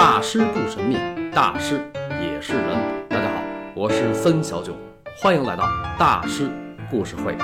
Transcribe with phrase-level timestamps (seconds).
[0.00, 0.96] 大师不神秘，
[1.30, 1.78] 大师
[2.22, 3.06] 也是人。
[3.06, 3.42] 大家好，
[3.76, 4.74] 我是森小九，
[5.18, 5.64] 欢迎来到
[5.98, 6.50] 大师
[6.90, 7.36] 故事会。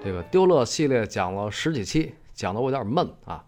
[0.00, 3.44] 这个丢乐系列讲了十几期，讲的我有点闷啊，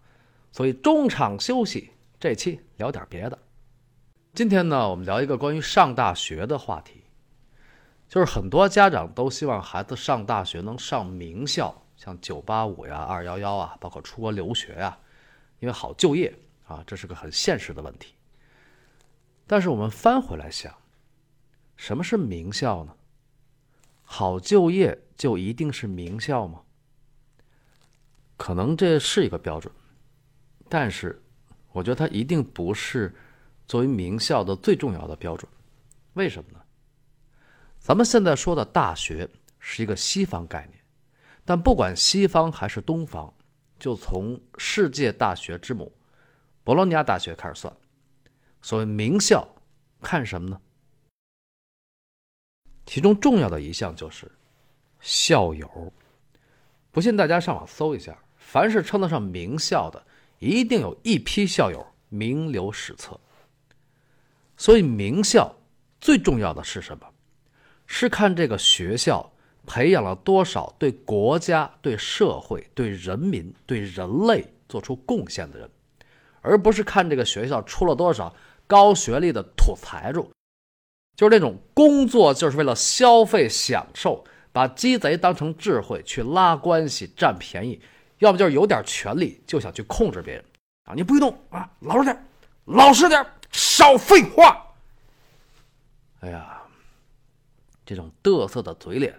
[0.50, 3.39] 所以中场休息，这期聊点别的。
[4.35, 7.05] 今天呢，我们聊一个关于上大学的话题，
[8.09, 14.99] 就是很多家长都希望孩子上大学能上名校，像九八五呀、二幺幺啊，包括出国留学呀，
[15.61, 18.14] 因为好就业啊，这是个很现实的问题。
[19.46, 20.75] 但是我们翻回来想，
[21.76, 22.94] 什么是名校呢？
[24.03, 26.62] 好就业就一定是名校吗？
[28.36, 29.72] 可能这是一个标准，
[30.68, 31.22] 但是
[31.70, 33.14] 我觉得它一定不是。
[33.64, 35.50] 作为名校的最重要的标准，
[36.12, 36.61] 为什么呢？
[37.78, 39.27] 咱们现在说的大学
[39.61, 40.78] 是一个西方概念，
[41.44, 43.33] 但不管西方还是东方，
[43.78, 45.91] 就从世界大学之母
[46.64, 47.75] 博洛尼亚大学开始算，
[48.61, 49.47] 所谓名校，
[50.00, 50.61] 看什么呢？
[52.87, 54.31] 其中重要的一项就是
[55.00, 55.92] 校友。
[56.91, 60.05] 不信大家上网搜一下，凡是称得上名校的，
[60.39, 63.19] 一定有一批校友名留史册。
[64.56, 65.56] 所以，名校
[66.00, 67.06] 最重要的是什么？
[67.87, 69.33] 是看这个学校
[69.67, 75.70] 培养了多少对国家、对社会、对人民、对人类做出贡献的人，
[76.43, 78.35] 而不是看这个学校出了多少
[78.67, 80.31] 高学历的土财主，
[81.17, 87.81] 就是那种工作就是为了消费享受，把鸡贼当成智慧去拉关系占便宜，
[88.19, 90.45] 要不就是有点权力就想去控制别人
[90.84, 90.95] 啊！
[90.95, 92.27] 你不许动啊，老实点，
[92.67, 93.25] 老实点。
[93.53, 94.67] 少废话！
[96.21, 96.62] 哎呀，
[97.84, 99.15] 这种嘚瑟的嘴脸，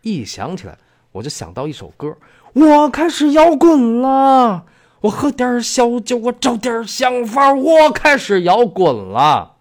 [0.00, 0.78] 一想起来
[1.12, 2.16] 我就想到一首歌。
[2.54, 4.64] 我开始摇滚了，
[5.04, 9.56] 我喝点小酒，我找点想法，我开始摇滚了，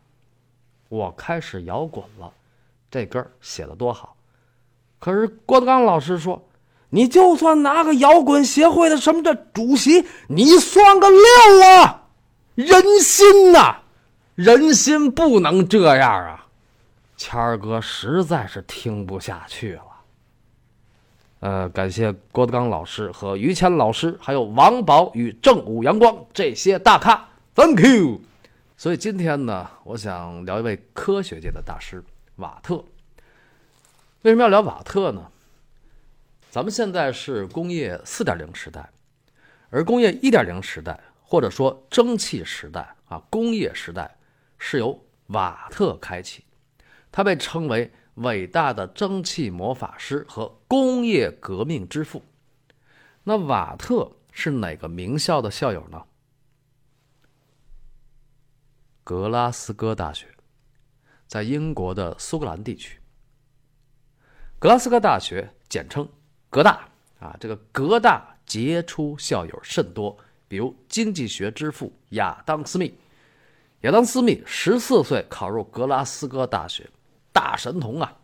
[0.87, 2.31] 我开始摇滚了。
[2.89, 4.15] 这歌写的多好！
[4.99, 6.41] 可是郭德纲老师说，
[6.91, 12.03] 你就算拿个摇滚协会的什么的主席，你算个六啊！
[12.55, 13.79] 人心呐！
[14.35, 16.47] 人心不能这样啊！
[17.17, 19.83] 谦儿哥实在是听不下去了。
[21.43, 28.21] 呃，感谢郭德纲老师和于谦老师，还有王宝与正午阳光这些大咖，Thank you。
[28.77, 32.01] 所以今天呢，我想聊一位科学界的大师
[32.37, 32.85] 瓦特。
[34.21, 35.27] 为什么要聊瓦特呢？
[36.49, 38.89] 咱们现在是工业四点零时代，
[39.69, 44.15] 而工业一点零时代，或者说蒸汽时代啊，工业时代。
[44.57, 46.45] 是由瓦特开启，
[47.11, 52.23] 他被称为伟大的蒸汽魔法师和工业革命之父。
[53.23, 56.03] 那瓦特是哪个名校的校友呢？
[59.03, 60.27] 格拉斯哥大学，
[61.27, 62.99] 在英国的苏格兰地区。
[64.59, 66.07] 格拉斯哥大学简称
[66.49, 66.87] 格大
[67.19, 72.97] 啊，这个格大杰出校友甚多，比如经济学之父亚当·斯密。
[73.81, 76.89] 亚当·斯密十四岁考入格拉斯哥大学，
[77.33, 78.17] 大神童啊！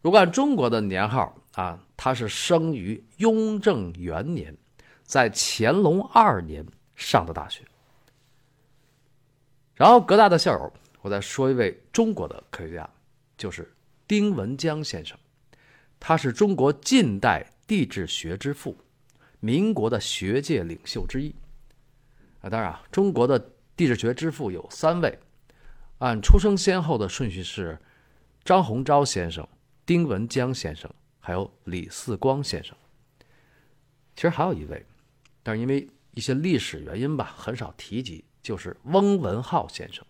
[0.00, 4.56] 如果按中国的年号啊，他是生于雍正元年，
[5.04, 6.66] 在乾隆二年
[6.96, 7.62] 上的大学。
[9.76, 12.90] 然后，格大的校友，我再说一位中国的科学家，
[13.36, 13.72] 就是
[14.08, 15.16] 丁文江先生，
[16.00, 18.76] 他是中国近代地质学之父，
[19.38, 21.32] 民国的学界领袖之一。
[22.40, 23.50] 啊，当然啊，中国的。
[23.74, 25.18] 地质学之父有三位，
[26.02, 27.78] 按出生先后的顺序是
[28.42, 29.48] 张鸿钊先生、
[29.86, 32.76] 丁文江先生，还有李四光先生。
[34.16, 34.84] 其实还有一位，
[35.44, 40.04] 但是因为一些历史原因吧，很少提及，就是翁文浩先生。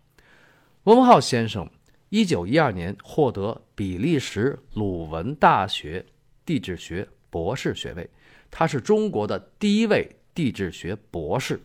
[0.85, 1.69] 翁文浩先生
[2.09, 6.03] 一九一二年获得比利时鲁文大学
[6.47, 8.09] 地质学博士学位，
[8.51, 11.61] 他是中国的第一位地质学博士。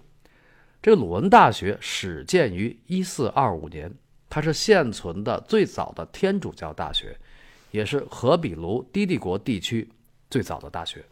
[0.81, 3.89] 这个鲁文大学始建于一四二五年，
[4.29, 7.17] 它是现存的最早的天主教大学，
[7.71, 9.89] 也是荷比卢低地国地区
[10.29, 11.03] 最早的大学。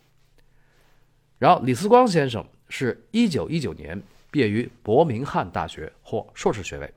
[1.37, 4.01] 然后李思光先生是一九一九年
[4.31, 6.93] 毕业于伯明翰大学，获硕士学位。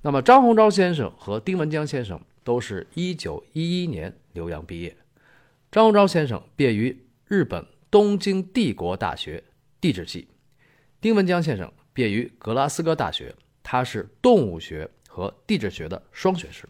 [0.00, 4.96] 那么张鸿钊先生和丁文江先生都是一九一一年留洋毕业。
[5.70, 6.96] 张鸿钊先生毕业于
[7.26, 9.42] 日本东京帝国大学
[9.80, 10.28] 地质系，
[11.00, 11.72] 丁文江先生。
[11.94, 16.66] 毕业于格拉斯哥大学，他是动物学和地质学的双学士。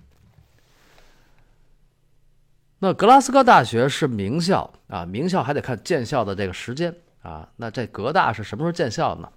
[2.80, 6.92] 那格拉斯哥大学是名校啊，名校还得看建校的这个时间
[7.22, 7.48] 啊。
[7.54, 9.32] 那这格大是什么时候建校呢？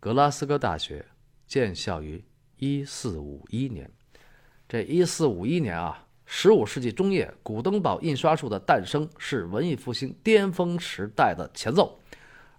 [0.00, 1.04] 格拉斯哥大学
[1.46, 2.24] 建校于
[2.56, 3.90] 一四五一年。
[4.66, 12.00] 这一四五一年啊，十五世纪中叶，古登堡印刷术的诞生是文艺复兴巅峰时代的前奏。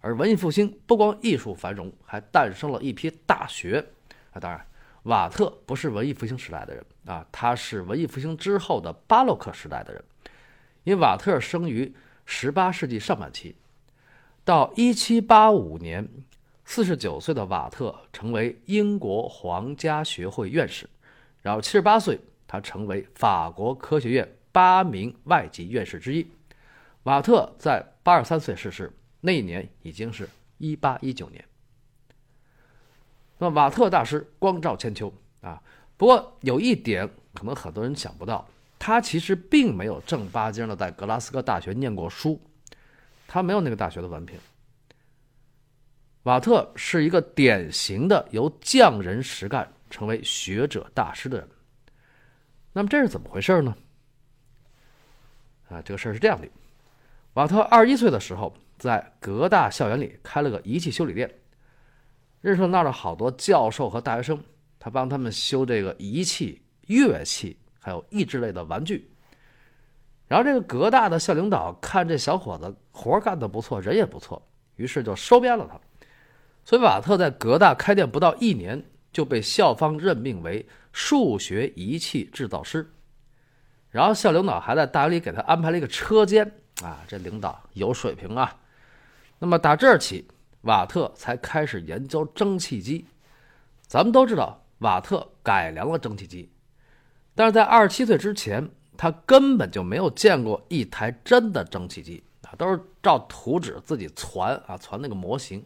[0.01, 3.83] 而文艺复兴不光艺术繁荣，还诞生了一批大学。
[4.31, 4.65] 啊，当然，
[5.03, 10.03] 瓦特不是文艺复兴时代的人啊，他是文艺复兴之后的巴洛克时代的人。
[10.83, 11.93] 因为瓦特生于
[12.25, 13.55] 十八世纪上半期，
[14.43, 16.07] 到一七八五年，
[16.65, 20.89] 四十九岁的瓦特成为英国皇家学会院士，
[21.41, 26.25] 然后七十八岁，他成为法国科学院八名外籍院士之一。
[27.03, 31.43] 瓦特在八十三岁逝世，那一年已经是一八一九年。
[33.41, 35.11] 那瓦特大师光照千秋
[35.41, 35.59] 啊，
[35.97, 38.47] 不过有一点可能很多人想不到。
[38.77, 42.39] 他其实并没有正八经的在格拉斯哥大学念过书，
[43.27, 44.39] 他没有那个大学的文凭。
[46.23, 51.49] 瓦特是一个典型的由匠人实干成为学者大师的人。
[52.73, 53.75] 那么这是怎么回事呢？
[55.67, 56.47] 啊，这个事儿是这样的：
[57.33, 61.40] 瓦特二十一岁的时候，在格大校园里开了个仪器修理店，
[62.41, 64.43] 认识了那儿的好多教授和大学生，
[64.77, 67.57] 他帮他们修这个仪器、乐器。
[67.83, 69.09] 还有益智类的玩具，
[70.27, 74.39] 然后这个格大的校领导看这小伙子活干得不错，人也不错，
[74.75, 75.79] 于是就收编了他。
[76.63, 82.88] 所以瓦特在格大开店不到一年，就被校方任命为数学仪器制造师。
[83.89, 86.45] 然后校领导还在大学里给他安排了一个车间
[86.83, 88.55] 啊，这领导有水平啊。
[89.39, 90.27] 那么打这儿起，
[90.61, 93.05] 瓦特才开始研究蒸汽机。
[93.81, 96.49] 咱们都知道，瓦特改良了蒸汽机。
[97.33, 105.65] 但是在二十七岁之前，他根本就没有见过一台真的蒸汽机啊，都是照图纸自己攒啊，攒那个模型。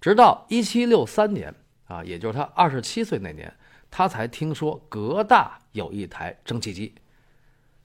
[0.00, 1.54] 直到一七六三年
[1.86, 3.52] 啊，也就是他二十七岁那年，
[3.90, 6.94] 他才听说格大有一台蒸汽机，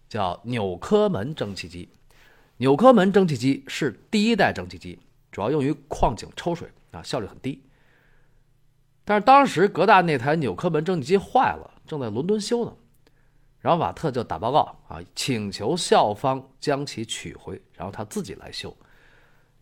[0.07, 1.90] 叫纽科门蒸汽机。
[2.57, 5.00] 纽科门蒸汽机是第一代蒸汽机，
[5.38, 7.62] 主要用于矿井抽水啊，效率很低。
[9.06, 12.74] 但是当时格大那台纽科门蒸汽机坏了，正在伦敦修呢。
[13.60, 18.75] 然后瓦特就打报告啊，请求校方将其取回，然后他自己来修。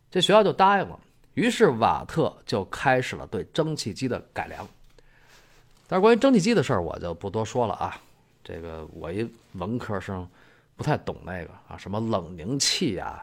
[0.10, 0.98] 这学校就答应了。
[1.33, 4.66] 于是瓦特就开始了对蒸汽机的改良。
[5.88, 8.00] 但是关于蒸汽机的事儿，我就不多说了啊。
[8.45, 10.25] 这个我一文科生，
[10.78, 13.21] 不太懂那个啊，什么冷凝器呀。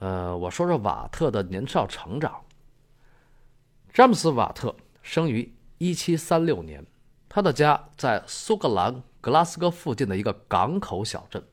[0.00, 2.42] 呃，我说说瓦特的年少成长。
[3.92, 6.84] 詹姆斯·瓦特生于一七三六年，
[7.28, 9.02] 他的家在苏格兰。
[9.20, 11.44] 格拉斯哥附近的一个港口小镇，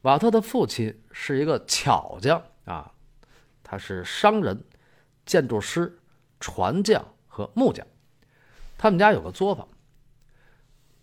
[0.00, 2.90] 瓦特的父亲是一个巧匠啊，
[3.62, 4.64] 他是商人、
[5.26, 5.98] 建筑师、
[6.40, 7.86] 船匠和木匠。
[8.78, 9.68] 他们家有个作坊。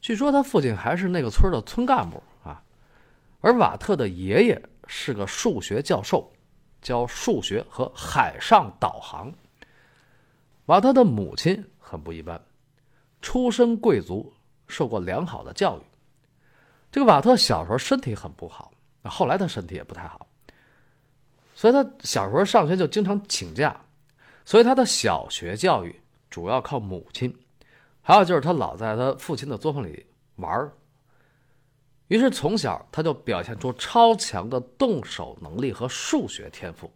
[0.02, 2.64] 据说他父亲还是那个村的村干部啊，
[3.42, 6.33] 而瓦特的爷爷是个数学教授，
[6.84, 9.34] 教数学和海上导航。
[10.68, 12.40] 瓦特的母亲很不一般，
[13.22, 14.32] 出身贵族。
[14.66, 15.82] 受过良好的教育，
[16.90, 18.72] 这个瓦特小时候身体很不好，
[19.04, 20.26] 后来他身体也不太好，
[21.54, 23.80] 所以他小时候上学就经常请假，
[24.46, 25.94] 所以他的小学教育
[26.30, 27.32] 主要靠母亲，
[28.02, 30.04] 还有就是他老在他父亲的作坊里
[30.38, 30.72] 玩，
[32.07, 36.91] 于是从小他就表现出超强的动手能力和数学天赋，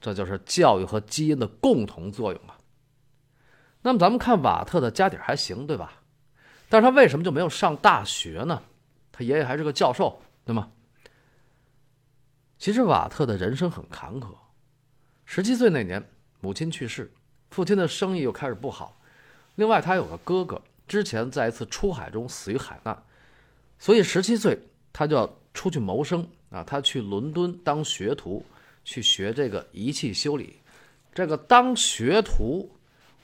[0.00, 2.56] 这就是教育和基因的共同作用啊。
[3.82, 6.02] 那么咱们看瓦特的家底还行，对吧？
[6.68, 8.62] 但是他为什么就没有上大学呢？
[9.12, 10.70] 他爷爷还是个教授，对吗？
[12.58, 14.34] 其实瓦特的人生很坎坷。
[15.24, 16.10] 十七岁那年，
[16.40, 17.12] 母亲去世，
[17.50, 19.00] 父亲的生意又开始不好。
[19.54, 23.02] 另外，他有个哥哥，之前在一次出海中死于海难，
[23.78, 24.58] 所以十七岁
[24.92, 26.64] 他就要出去谋生啊。
[26.64, 28.44] 他去伦敦当学徒，
[28.84, 30.56] 去学这个仪器修理。
[31.14, 32.70] 这个当学徒，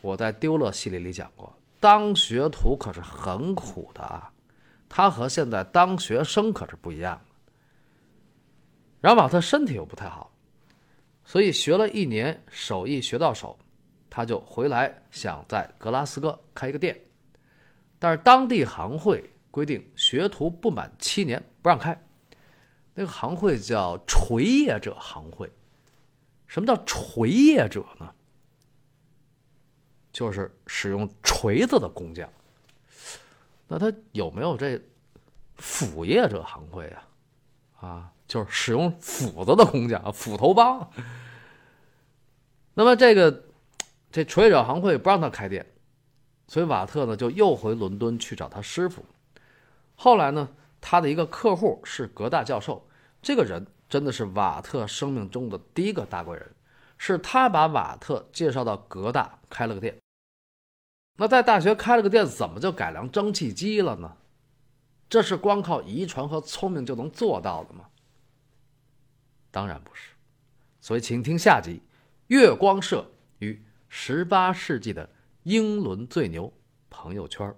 [0.01, 1.55] 我在丢勒系列里讲过。
[1.81, 4.33] 当学徒可是很苦的啊，
[4.89, 7.35] 他和现在当学生可是不一样的。
[9.01, 10.33] 然后瓦特身体又不太好，
[11.27, 13.59] 所以学了一年手艺学到手，
[14.09, 16.99] 他就回来想在格拉斯哥开一个店，
[17.99, 19.23] 但是当地行会
[19.55, 21.97] 规定学徒不满七年不让开。
[22.93, 25.49] 那个行会叫锤业者行会。
[26.49, 28.13] 什么叫锤业者呢？
[30.13, 32.29] 就是使用锤子的工匠，
[33.69, 34.81] 那他有没有这
[35.55, 37.09] 斧业者行会啊？
[37.81, 40.91] 啊，就是使用斧子的工匠，斧头帮。
[42.75, 43.45] 那么这个
[44.11, 45.65] 这锤者行会不让他开店，
[46.49, 49.05] 所以瓦特呢就又回伦敦去找他师傅。
[50.05, 50.47] 后来呢，
[50.83, 52.87] 他的一个客户是格大教授，
[53.23, 56.55] 这个人真的是瓦特生命中的第一个大贵人，
[56.99, 59.99] 是他把瓦特介绍到格大开了个店。
[61.17, 64.15] 那在大学开了个店，怎么就改良蒸汽机了呢？
[65.09, 67.87] 这是光靠遗传和聪明就能做到的吗？
[69.51, 70.11] 当然不是。
[70.83, 71.81] 所以，请听下集：
[72.27, 75.09] 月光社与十八世纪的
[75.45, 76.53] 英伦最牛
[76.91, 77.57] 朋友圈。